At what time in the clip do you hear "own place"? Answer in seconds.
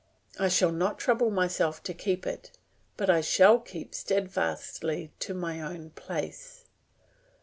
5.61-6.63